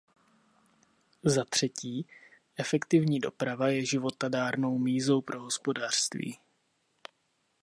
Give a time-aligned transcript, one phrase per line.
[1.23, 2.05] Zatřetí,
[2.57, 6.37] efektivní doprava je životadárnou mízou pro hospodářství.